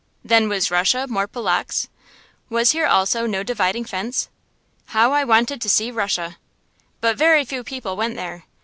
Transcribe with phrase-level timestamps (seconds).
[0.25, 1.87] Then was Russia more Polotzk?
[2.49, 4.29] Was here also no dividing fence?
[4.85, 6.37] How I wanted to see Russia!
[7.01, 8.45] But very few people went there.